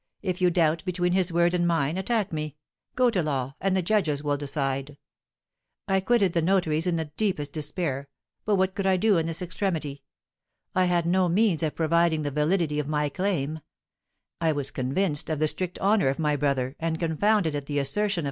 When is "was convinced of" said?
14.53-15.37